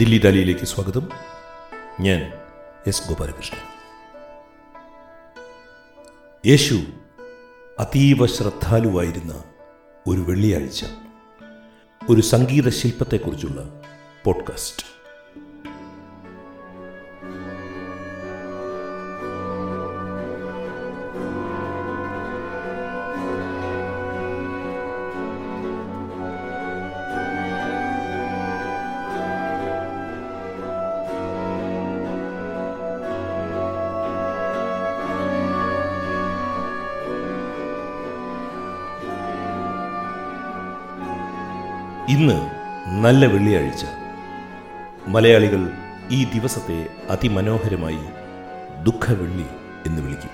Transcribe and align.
ദില്ലി 0.00 0.18
ദാലിയിലേക്ക് 0.18 0.64
സ്വാഗതം. 0.64 1.08
ഞാൻ 2.00 2.32
എസ് 2.86 3.08
ഗോപാലകൃഷ്ണൻ. 3.08 3.58
യേശു 6.46 6.74
അതീവ 7.78 8.26
ശ്രദ്ധാലുവായിരുന്ന 8.26 9.44
ഒരു 10.06 10.20
വെള്ളിയാഴ്ച 10.20 10.84
ഒരു 12.10 12.20
സംഗീത 12.20 12.68
ശില്പത്തെക്കുറിച്ചുള്ള 12.68 13.82
പോഡ്കാസ്റ്റ്. 14.24 14.99
ഇന്ന് 42.10 42.50
നല്ല 43.02 43.26
വെള്ളിയാഴ്ച. 43.26 43.84
മലയാളികൾ 45.08 45.70
ഈ 46.10 46.24
ദിവസത്തെ 46.24 46.86
അതിമനോഹരമായി 47.10 47.98
ദുഃഖവെള്ളി 48.84 49.44
എന്ന് 49.86 50.02
വിളിക്കും. 50.02 50.30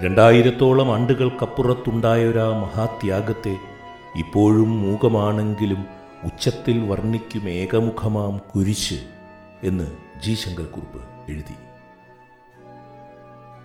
രണ്ടായിരത്തോളം 0.00 0.94
ആണ്ടുകൾക്കപ്പുറത്തുണ്ടായൊരാ 0.94 2.48
മഹാത്യാഗത്തെ 2.48 3.56
ഇപ്പോഴും 4.16 4.82
മൂകമാണെങ്കിലും 4.82 5.86
ഉച്ചത്തിൽ 6.24 6.88
വർണിക്കും 6.88 7.48
ഏകമുഖമാം 7.50 8.38
കുരിശ് 8.38 9.04
എന്ന് 9.62 9.86
ജി. 10.22 10.34
ശങ്കർ 10.34 10.64
കുറുപ്പ് 10.64 11.30
എഴുതി. 11.30 11.54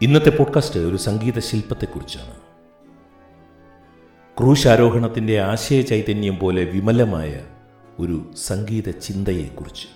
ഇന്നത്തെ 0.01 0.29
പോഡ്കാസ്റ്റ് 0.29 0.79
ഒരു 0.79 0.97
സംഗീത 0.97 1.39
ശില്പത്തെക്കുറിച്ചാണ് 1.39 2.44
ക്രൂശാരോഹണത്തിന്റെ 4.39 5.41
ആശയ 5.41 5.81
ചൈതന്യം 5.81 6.39
പോലെ 6.39 6.63
വിമലമായ 6.63 7.41
ഒരു 7.99 8.31
സംഗീത 8.37 8.89
ചിന്തയെക്കുറിച്ച് 8.89 9.87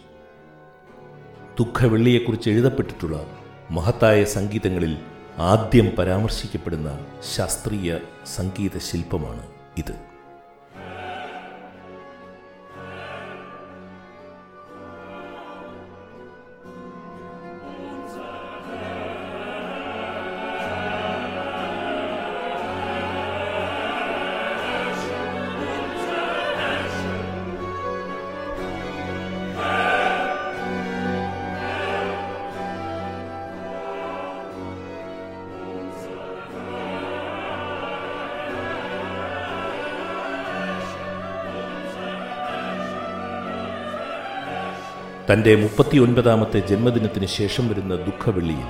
ദുഃഖവെള്ളിയെക്കുറിച്ച് 1.60 2.50
എഴുതപ്പെട്ടിട്ടുള്ള 2.50 3.26
മഹത്തായ 3.72 4.24
സംഗീതങ്ങളിൽ 4.24 4.98
ആദ്യം 5.38 5.96
പരാമർശിക്കപ്പെടുന്ന 6.00 7.00
ശാസ്ത്രീയ 7.36 8.00
സംഗീത 8.36 8.78
ശില്പമാണ് 8.78 9.44
ഇത്. 9.78 10.09
തന്റെ 45.32 45.56
മുപ്പത്തിയൊൻപതാമത്തെ 45.56 46.60
ജന്മദിനത്തിന് 46.60 47.26
ശേഷം 47.26 47.70
വരുന്ന 47.70 47.96
ദുഃഖവെള്ളിയിൽ 47.96 48.70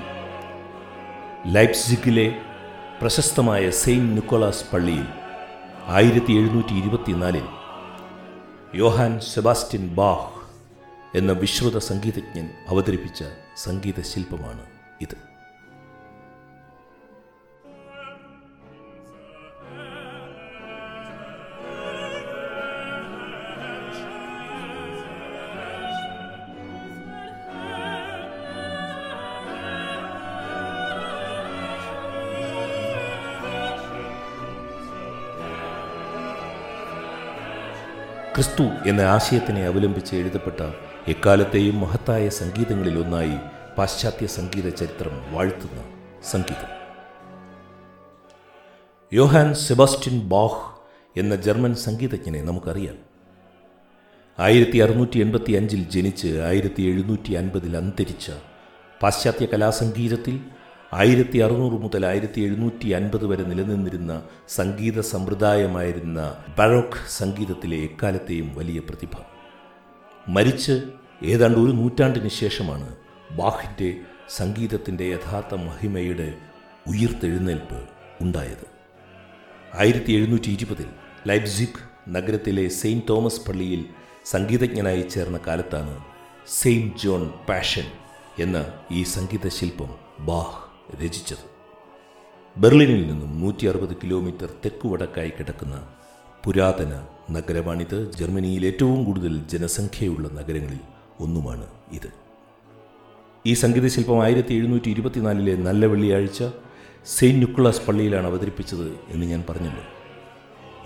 ലൈപ്സിഗിലെ 1.53 2.27
പ്രശസ്തമായ 3.01 3.69
സെയിന്റ് 3.69 4.15
നിക്കോളാസ് 4.15 4.65
പള്ളിയിൽ 4.73 5.07
ആയിരത്തി 5.87 6.33
എഴുന്നൂറ്റി 6.33 6.73
ഇരുപത്തിനാലിൽ 6.73 7.47
യോഹാൻ 8.75 9.19
സെബാസ്റ്റിൻ 9.19 9.87
ബാഹ് 9.87 10.27
എന്ന 11.15 11.31
വിശ്രുത 11.31 11.77
സംഗീതജ്ഞൻ 11.77 12.49
അവതരിപ്പിച്ച 12.69 13.23
സംഗീതശില്പമാണ് 13.57 14.65
ഇത്. 15.01 15.17
ക്രിസ്തു 38.35 38.63
എന്ന 38.63 39.01
ആശയത്തിനെ 39.01 39.65
അവലംബിച്ച് 39.65 40.15
എഴുതപ്പെട്ട 40.15 40.73
എക്കാലത്തെയും 41.07 41.79
മഹത്തായ 41.79 42.29
സംഗീതങ്ങളിലൊന്നായി 42.29 43.37
പാശ്ചാത്യ 43.77 44.25
സംഗീത 44.27 44.69
ചരിത്രം 44.69 45.33
വാഴ്ത്തുന്ന 45.33 45.83
സംഗീതം. 46.31 46.69
യോഹാൻ 49.13 49.53
സെബാസ്റ്റ്യൻ 49.53 50.19
ബാഹ് 50.19 50.79
എന്ന 51.19 51.35
ജർമ്മൻ 51.35 51.75
സംഗീതജ്ഞനെ 51.75 52.41
നമുക്കറിയാം. 52.41 52.97
ആയിരത്തി 54.39 54.77
അറുന്നൂറ്റി 54.77 55.19
എൺപത്തി 55.19 55.51
അഞ്ചിൽ 55.51 55.89
ജനിച്ച് 55.89 56.43
ആയിരത്തി 56.47 56.81
എഴുന്നൂറ്റി 56.81 57.33
അൻപതിൽ 57.33 57.77
അന്തരിച്ച 57.77 58.31
പാശ്ചാത്യ 59.03 59.45
കലാസംഗീതത്തിൽ 59.45 60.39
ആയിരത്തി 60.91 61.37
അറുന്നൂറ് 61.37 61.81
മുതൽ 61.83 62.05
ആയിരത്തി 62.05 62.41
എഴുന്നൂറ്റി 62.41 62.87
അൻപത് 62.89 63.25
വരെ 63.25 63.43
നിലനിന്നിരുന്ന 63.43 64.21
സംഗീത 64.49 64.99
സമ്പ്രദായമായിരുന്ന 64.99 66.35
ബറോക്ക് 66.57 66.97
സംഗീതത്തിലെ 67.07 67.77
എക്കാലത്തെയും 67.77 68.55
വലിയ 68.55 68.79
പ്രതിഭ. 68.79 69.13
മരിച്ച് 70.29 70.91
ഏതാണ്ട് 71.23 71.59
ഒരു 71.59 71.71
നൂറ്റാണ്ടിന് 71.71 72.27
ശേഷമാണ് 72.27 72.95
ബാഹിന്റെ 73.31 73.97
സംഗീതത്തിന്റെ 74.29 75.05
യഥാർത്ഥ 75.05 75.55
മഹിമയുടെ 75.55 76.37
ഉയർത്തെഴുന്നേൽപ്പ് 76.87 77.87
ഉണ്ടായത്. 78.21 78.67
ആയിരത്തി 79.75 80.13
എഴുന്നൂറ്റി 80.13 80.51
ഇരുപതിൽ 80.51 80.89
ലൈബ്സിക് 81.27 81.79
നഗരത്തിലെ 82.09 82.69
സെയിന്റ് 82.69 83.05
തോമസ് 83.09 83.41
പള്ളിയിൽ 83.47 83.85
സംഗീതജ്ഞനായി 84.25 85.01
ചേർന്ന 85.01 85.39
കാലത്താണ് 85.47 85.97
സെയിന്റ് 86.47 86.97
ജോൺ 86.97 87.29
പാഷൻ 87.49 87.83
എന്ന 88.37 88.65
ഈ 88.91 89.03
സംഗീതശില്പം 89.03 89.91
ബാഹ് 90.19 90.68
രചിച്ചത്. 90.95 91.59
ബെർലിനിൽ 92.57 93.07
നിന്നും 93.07 93.41
നൂറ്റി 93.41 93.65
അറുപത് 93.65 93.95
കിലോമീറ്റർ 93.95 94.45
തെക്കുവടക്കായി 94.45 95.29
കിടക്കുന്ന 95.29 95.87
പുരാതന 96.45 97.05
നഗരമാണിത്. 97.31 98.11
ജർമ്മനിയിൽ 98.11 98.65
ഏറ്റവും 98.65 99.03
കൂടുതൽ 99.03 99.37
ജനസംഖ്യയുള്ള 99.37 100.27
നഗരങ്ങളിൽ 100.27 100.79
ഒന്നുമാണ് 101.19 101.67
ഇത്. 101.91 102.13
ഈ 103.45 103.53
സംഗീതശില്പം 103.53 104.23
ആയിരത്തി 104.23 104.53
എഴുന്നൂറ്റി 104.53 104.89
ഇരുപത്തിനാലിലെ 104.89 105.55
നല്ല 105.55 105.85
വെള്ളിയാഴ്ച 105.85 106.43
സെയിന്റ് 107.05 107.47
നിക്കുളാസ് 107.47 107.85
പള്ളിയിലാണ് 107.85 108.27
അവതരിപ്പിച്ചത് 108.27 108.99
എന്ന് 109.09 109.25
ഞാൻ 109.25 109.43
പറഞ്ഞല്ലോ. 109.49 109.83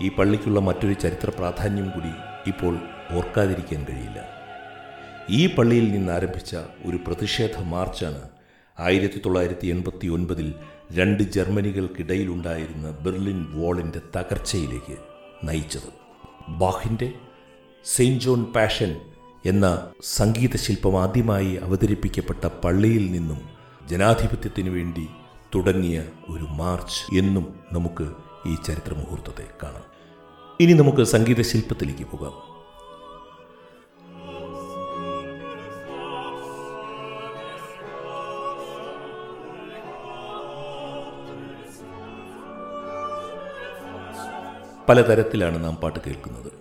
ഈ 0.00 0.08
പള്ളിക്കുള്ള 0.08 0.60
മറ്റൊരു 0.60 0.92
ചരിത്ര 0.92 1.30
പ്രാധാന്യം 1.30 1.90
കൂടി 1.90 2.10
ഇപ്പോൾ 2.46 2.78
ഓർക്കാതിരിക്കാൻ 3.10 3.86
കഴിയില്ല. 3.90 4.28
ഈ 5.30 5.54
പള്ളിയിൽ 5.54 5.92
നിന്ന് 5.92 6.12
ആരംഭിച്ച 6.12 6.56
ഒരു 6.84 6.96
പ്രതിഷേധ 6.96 7.62
മാർച്ചാണ് 7.62 8.33
ആയിരത്തി 8.80 9.18
തൊള്ളായിരത്തി 9.18 9.66
എൺപത്തി 9.66 10.06
ഒൻപതിൽ 10.06 10.54
രണ്ട് 10.92 11.22
ജർമ്മനികൾക്കിടയിലുണ്ടായിരുന്ന 11.22 12.90
ബെർലിൻ 12.90 13.46
വാളിന്റെ 13.52 14.00
തകർച്ചയിലേക്ക് 14.16 14.96
നയിച്ചത്. 15.44 15.92
ബാഹിന്റെ 16.48 17.12
സെയിന്റ് 17.84 18.24
ജോൺ 18.24 18.44
പാഷൻ 18.44 18.96
എന്ന 19.46 19.90
സംഗീതശില്പം 20.02 21.02
ആദ്യമായി 21.02 21.54
അവതരിപ്പിക്കപ്പെട്ട 21.54 22.46
പള്ളിയിൽ 22.46 23.12
നിന്നും 23.12 23.40
ജനാധിപത്യത്തിനു 23.88 24.70
വേണ്ടി 24.70 25.08
തുടങ്ങിയ 25.54 26.04
ഒരു 26.28 26.44
മാർച്ച് 26.44 27.18
എന്നും 27.18 27.54
നമുക്ക് 27.72 28.10
ഈ 28.46 28.54
ചരിത്ര 28.54 28.94
മുഹൂർത്തത്തെ 28.94 29.48
കാണാം. 29.62 29.84
ഇനി 30.60 30.72
നമുക്ക് 30.72 31.04
സംഗീത 31.04 31.40
ശില്പത്തിലേക്ക് 31.40 32.06
പോകാം. 32.10 32.53
പലതരത്തിലാണ് 44.88 45.64
നാം 45.64 45.74
പാട്ട് 45.74 45.98
കേൾക്കുന്നത്. 46.06 46.52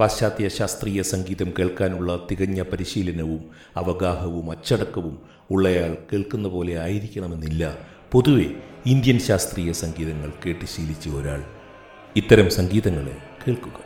പാശ്ചാത്യ 0.00 0.48
ശാസ്ത്രീയ 0.48 1.02
സംഗീതം 1.02 1.52
കേൾക്കാനുള്ള 1.58 2.26
തികഞ്ഞ 2.30 2.62
പരിശീലനവും 2.62 3.50
അവഗാഹവും 3.76 4.50
അച്ചടക്കവും 4.50 5.18
ഉള്ളയാൾ 5.50 5.96
കേൾക്കുന്ന 6.12 6.48
പോലെ 6.48 6.78
ആയിരിക്കണമെന്നില്ല. 6.78 7.78
പൊതുവെ 8.12 8.46
ഇന്ത്യൻ 8.86 9.18
ശാസ്ത്രീയ 9.18 9.72
സംഗീതങ്ങൾ 9.72 10.32
കേട്ട് 10.46 10.64
ശീലിച്ച 10.64 11.08
ഒരാൾ 11.08 11.44
ഇത്തരം 12.16 12.50
സംഗീതങ്ങളെ 12.50 13.16
കേൾക്കുക. 13.48 13.80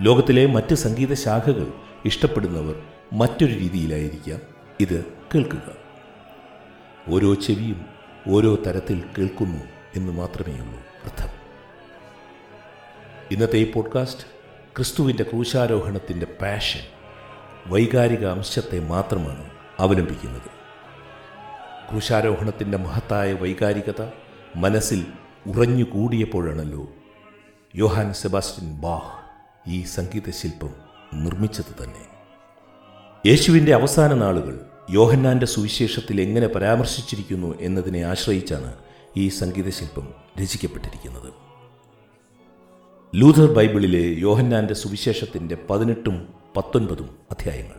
ലോകത്തിലെ 0.00 0.46
മറ്റ് 0.46 0.74
സംഗീത 0.74 1.14
ശാഖകൾ 1.14 1.72
ഇഷ്ടപ്പെടുന്നവർ 2.04 2.82
മറ്റൊരു 3.12 3.54
രീതിയിലായിരിക്കാം 3.58 4.40
ഇത് 4.80 5.04
കേൾക്കുക. 5.34 5.72
ഓരോ 7.08 7.34
ചെവിയും 7.34 7.84
ഓരോ 8.28 8.58
തരത്തിൽ 8.66 9.02
കേൾക്കുന്നു 9.18 9.60
എന്ന് 9.96 10.12
മാത്രമേയുള്ളൂ 10.12 10.80
അർത്ഥം 11.04 11.43
ഇന്നത്തെ 13.30 13.56
ഈ 13.56 13.72
പോഡ്കാസ്റ്റ് 13.72 14.22
ക്രിസ്തുവിന്റെ 14.76 15.22
ക്രൂശാരോഹണത്തിന്റെ 15.22 16.26
പാഷൻ 16.26 16.80
വൈകാരിക 17.66 18.26
അംശത്തെ 18.26 18.78
മാത്രമാണ് 18.78 19.50
അവലംബിക്കുന്നത്. 19.78 20.50
ക്രൂശാരോഹണത്തിന്റെ 21.90 22.78
മഹത്തായ 22.78 23.32
വൈകാരികത 23.32 24.08
മനസ്സിൽ 24.56 25.06
ഉറഞ്ഞുകൂടിയപ്പോഴാണല്ലോ 25.46 26.88
യോഹാൻ 27.76 28.12
സെബാസ്റ്റ്യൻ 28.12 28.80
ബാഹ് 28.80 29.10
ഈ 29.70 29.82
സംഗീത 29.82 30.30
ശില്പം 30.30 30.74
നിർമ്മിച്ചത് 31.14 31.84
തന്നെ. 31.84 32.06
യേശുവിന്റെ 33.26 33.74
അവസാന 33.74 34.14
നാളുകൾ 34.14 34.60
യോഹന്നാന്റെ 34.90 35.46
സുവിശേഷത്തിൽ 35.46 36.20
എങ്ങനെ 36.20 36.46
പരാമർശിച്ചിരിക്കുന്നു 36.46 37.58
എന്നതിനെ 37.60 38.02
ആശ്രയിച്ചാണ് 38.02 38.74
ഈ 39.16 39.28
സംഗീതശില്പം 39.28 40.14
രചിക്കപ്പെട്ടിരിക്കുന്നത്. 40.42 41.43
ലൂഥർ 43.14 43.52
ബൈബിളിലെ 43.52 44.20
യോഹന്നാന്റെ 44.20 44.74
സുവിശേഷത്തിന്റെ 44.74 45.58
പതിനെട്ടും 45.70 46.34
പത്തൊൻപതും 46.56 47.18
അധ്യായങ്ങൾ. 47.30 47.74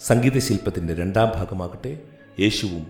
സംഗീത 0.00 0.38
ശില്പത്തിന്റെ 0.38 0.94
രണ്ടാം 0.94 1.32
ഭാഗമാകട്ടെ 1.34 2.00
യേശുവും 2.40 2.86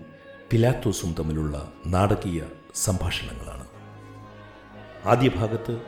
പിലാത്തോസും 0.51 1.15
തമ്മിലുള്ള 1.19 1.71
നാടകീയ 1.87 2.43
സംഭാഷണങ്ങളാണ്. 2.75 3.67
ആദ്യ 5.05 5.29
ഭാഗത്ത് 5.29 5.81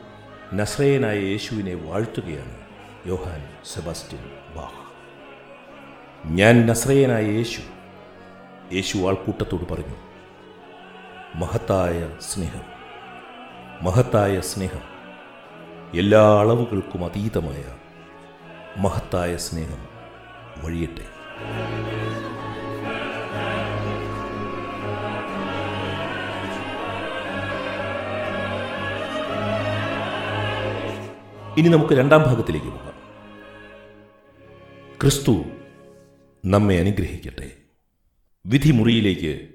നസ്രയനായ 0.54 1.18
യേശുവിനെ 1.18 1.74
വാഴ്ത്തുകയാണ് 1.74 2.56
യോഹാൻ 3.06 3.48
സെബാസ്റ്റ്യൻ 3.64 4.20
ബാഹ്. 4.56 4.92
ഞാൻ 6.26 6.66
നസ്രയനായ 6.66 7.24
യേശു 7.26 7.60
യേശു 8.72 8.98
ആൾക്കൂട്ടത്തോട് 8.98 9.72
പറഞ്ഞു 9.72 9.96
മഹത്തായ 11.34 12.16
സ്നേഹം 12.20 12.71
മഹത്തായ 13.82 14.40
സ്നേഹം. 14.40 14.80
എല്ലാ 15.98 16.40
അളവുകൾക്കും 16.40 17.04
അതീതമായ 17.04 17.64
മഹത്തായ 18.76 19.36
സ്നേഹം 19.36 19.86
വഴിയട്ടെ. 20.64 21.06
ഇനി 31.60 31.68
നമുക്ക് 31.68 31.94
രണ്ടാം 31.94 32.22
ഭാഗത്തിലേക്ക് 32.22 32.66
പോകാം. 32.66 32.94
ക്രിസ്തു 35.00 35.44
നമ്മെ 36.44 36.78
അനുഗ്രഹിക്കട്ടെ. 36.78 37.50
വിധിമുറിയിലേക്ക് 38.46 39.48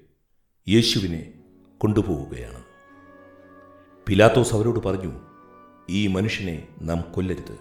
യേശുവിനെ 0.69 1.33
കൊണ്ടുപോവുകയാണ്. 1.77 2.66
പിലാത്തോസ് 4.07 4.55
അവരോട് 4.55 4.79
പറഞ്ഞു 4.79 5.19
ഈ 5.89 6.07
മനുഷ്യനെ 6.07 6.67
നാം 6.81 7.01
കൊല്ലരുത്. 7.01 7.59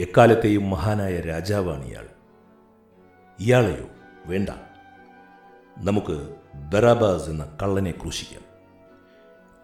എക്കാലത്തെയും 0.00 0.70
മഹാനായ 0.70 1.20
രാജാവാണ് 1.20 1.84
ഇയാൾ. 1.84 2.08
ഇയാളെയോ 3.40 3.88
വേണ്ട. 4.26 4.48
നമുക്ക് 5.78 6.34
ബറാബാസ് 6.54 7.30
എന്ന 7.30 7.58
കള്ളനെ 7.62 7.90
ക്രൂശിക്കാം. 7.90 8.42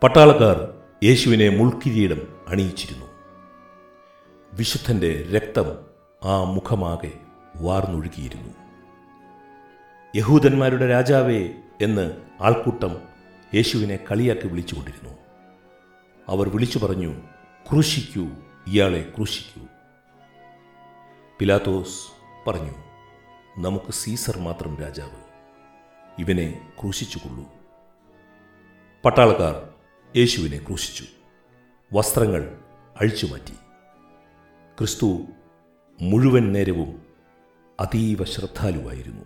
പട്ടാളക്കാർ 0.03 0.75
യേശുവിനെ 1.05 1.49
മുൾക്കിരീടം 1.49 2.45
അണിയിച്ചിരുന്നു. 2.49 3.07
വിശുദ്ധന്റെ 4.53 5.31
രക്തം 5.37 5.77
ആ 6.25 6.43
മുഖമാകെ 6.43 7.13
വാർന്നൊഴുകിയിരുന്നു. 7.57 8.55
യഹൂദന്മാരുടെ 10.17 10.89
രാജാവേ 10.89 11.49
എന്ന് 11.81 12.17
ആൾക്കൂട്ടം 12.41 12.97
യേശുവിനെ 13.55 13.97
കളിയാക്കി 14.11 14.47
വിളിച്ചുകൊണ്ടിരുന്നു. 14.47 15.21
അവർ 16.31 16.49
വിളിച്ചു 16.49 16.79
പറഞ്ഞു 16.79 17.15
ക്രൂശിക്കൂ 17.71 18.27
ഇയാളെ 18.67 19.13
ക്രൂശിക്കൂ. 19.17 19.67
പിലാത്തോസ് 21.39 21.99
പറഞ്ഞു 22.49 22.75
നമുക്ക് 23.59 23.93
സീസർ 23.93 24.39
മാത്രം 24.39 24.79
രാജാവ് 24.79 25.23
ഇവനെ 26.19 26.73
ക്രൂശിച്ചുകൊള്ളൂ. 26.81 27.45
പട്ടാളക്കാർ 29.05 29.69
യേശുവിനെ 30.17 30.59
ക്രൂശിച്ചു 30.59 31.05
വസ്ത്രങ്ങൾ 31.93 32.59
അഴിച്ചുമാറ്റി. 33.01 33.53
ക്രിസ്തു 34.79 35.21
മുഴുവൻ 36.03 36.53
നേരവും 36.53 37.03
അതീവ 37.81 38.25
ശ്രദ്ധാലുവായിരുന്നു. 38.25 39.25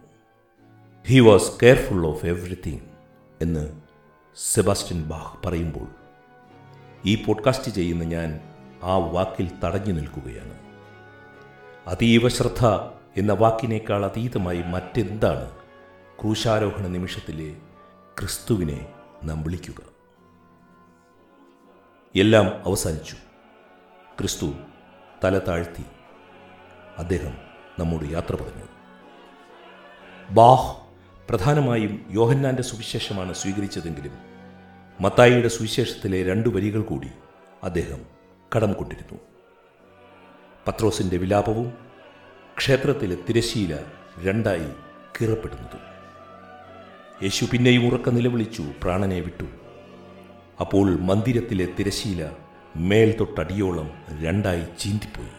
He 1.06 1.20
was 1.20 1.52
careful 1.62 2.06
of 2.06 2.26
everything 2.26 2.80
എന്ന് 3.42 3.80
സെബാസ്റ്റ്യൻ 4.36 5.02
ബാഹ് 5.02 5.46
പറയുമ്പോൾ 5.46 6.03
ഈ 7.06 7.24
പോഡ്കാസ്റ്റ് 7.24 7.70
ചെയ്യുന്ന 7.70 8.04
ഞാൻ 8.04 8.40
ആ 8.82 8.96
വാക്കിൽ 8.96 9.50
തടഞ്ഞു 9.64 9.92
നിൽക്കുകയാണ്. 9.92 10.58
അതീവ 11.86 12.28
ശ്രദ്ധ 12.28 12.66
എന്ന 13.16 13.32
വാക്കിനേക്കാൾ 13.32 14.04
അതീതമായി 14.04 14.62
മറ്റെന്താണ് 14.62 15.50
ക്രൂശാരോഹണ 16.20 16.86
നിമിഷത്തിലെ 16.86 17.56
ക്രിസ്തുവിനെ 18.18 18.88
നാം 19.24 19.42
വിളിക്കുക. 19.42 19.94
എല്ലാം 22.16 22.62
അവസാനിച്ചു. 22.66 23.16
ക്രിസ്തു 24.18 24.52
തല 25.24 25.38
താഴ്ത്തി 25.38 25.84
അദ്ദേഹം 26.98 27.32
നമ്മോട് 27.78 28.04
യാത്ര 28.04 28.34
പറഞ്ഞു. 28.34 28.64
ബാഹ് 30.30 30.76
പ്രധാനമായും 31.28 32.06
യോഹന്നാന്റെ 32.10 32.62
സുവിശേഷമാണ് 32.62 33.34
സ്വീകരിച്ചതെങ്കിലും 33.34 34.33
മത്തായിയുടെ 35.00 35.48
സുവിശേഷത്തിലെ 35.48 36.24
രണ്ടു 36.24 36.48
വരികൾ 36.48 36.82
കൂടി 36.82 37.08
അദ്ദേഹം 37.62 38.00
കടം 38.56 38.72
കൊണ്ടിരുന്നു 38.72 39.20
പത്രോസിന്റെ 40.68 41.16
വിലാപവും 41.16 41.72
ക്ഷേത്രത്തിലെ 42.58 43.16
തിരശീല 43.28 43.78
രണ്ടായി 44.22 44.68
കീറപ്പെടുന്നതും. 45.20 45.80
യേശു 47.22 47.46
പിന്നെയും 47.50 47.86
ഉറക്ക 47.86 48.08
നിലവിളിച്ചു 48.08 48.72
പ്രാണനെ 48.82 49.20
വിട്ടു. 49.20 49.44
അപ്പോൾ 50.60 51.00
മന്ദിരത്തിലെ 51.00 51.68
തിരശീല 51.78 52.30
മേൽ 52.76 53.16
തൊട്ടടിയോളം 53.20 53.90
രണ്ടായി 54.22 54.64
ചീന്തിപ്പോയി. 54.78 55.34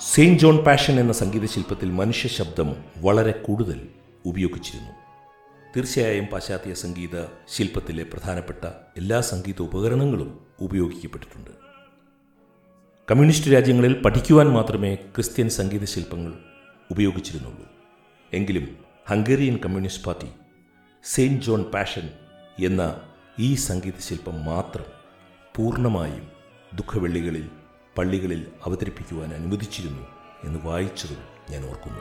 സെയിന്റ് 0.00 0.38
ജോൺ 0.38 0.56
പാഷൻ 0.56 1.00
എന്ന 1.00 1.12
സംഗീത 1.12 1.44
ശില്പത്തിൽ 1.44 1.90
മനുഷ്യ 1.90 2.28
ശബ്ദം 2.28 2.84
വളരെ 2.96 3.32
കൂടുതൽ 3.32 3.88
ഉപയോഗിച്ചിരുന്നു. 4.26 5.05
തീർച്ചയായും 5.76 6.26
പാശ്ചാത്യ 6.26 6.74
സംഗീത 6.74 7.24
ശില്പത്തിലെ 7.48 8.04
പ്രധാനപ്പെട്ട 8.04 8.64
എല്ലാ 8.96 9.20
സംഗീത 9.20 9.62
ഉപകരണങ്ങളും 9.62 10.40
ഉപയോഗിക്കപ്പെട്ടിട്ടുണ്ട്. 10.60 11.50
കമ്മ്യൂണിസ്റ്റ് 13.10 13.52
രാജ്യങ്ങളിൽ 13.52 14.02
പഠിക്കുവാൻ 14.02 14.48
മാത്രമേ 14.48 14.94
ക്രിസ്ത്യൻ 14.94 15.48
സംഗീത 15.48 15.84
ശില്പങ്ങൾ 15.84 16.32
ഉപയോഗിച്ചിരുന്നുള്ളൂ. 16.90 17.66
എങ്കിലും 18.32 18.78
Hungarian 19.08 19.56
Communist 19.56 20.04
Party 20.04 20.26
Saint 21.04 21.44
John 21.44 21.62
Passion 21.62 22.10
എന്ന 22.64 23.00
ഈ 23.38 23.54
സംഗീത 23.54 23.98
ശില്പം 23.98 24.44
മാത്രം 24.44 24.84
പൂർണമായും 25.56 26.28
ദുഃഖവെള്ളികളിൽ 26.74 27.50
പള്ളികളിൽ 27.98 28.46
അവതരിപ്പിക്കുവാൻ 28.66 29.34
അനുവദിച്ചിരുന്നു 29.34 30.06
എന്ന് 30.44 30.58
വായിച്ചതും 30.64 31.22
ഞാൻ 31.50 31.68
ഓർക്കുന്നു. 31.68 32.00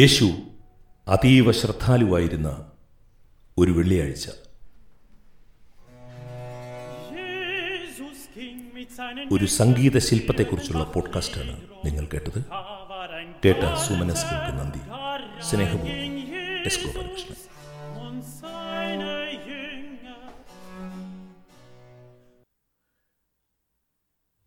യേശു 0.00 0.24
അതീവ 1.08 1.52
ശ്രദ്ധാലുവായിരുന്ന 1.52 2.70
ഒരു 3.58 3.70
വെള്ളിയാഴ്ച. 3.70 4.28
ഒരു 9.32 9.46
സംഗീത 9.46 9.98
ശില്പത്തെക്കുറിച്ചുള്ള 9.98 10.84
പോഡ്കാസ്റ്റാണ് 10.84 11.60
നിങ്ങൾ 11.84 12.06
കേട്ടത്. 12.06 12.44
കേട്ട 13.44 13.78
സുമനസ്കൾക്ക് 13.88 14.58
നന്ദി. 14.58 14.78
സ്നേഹപൂർവം. 15.50 16.18
എസ് 16.66 16.84
ഗോപാലകൃഷ്ണൻ. 16.84 18.49